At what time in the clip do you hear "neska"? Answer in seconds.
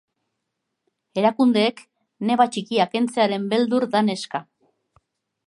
4.09-4.45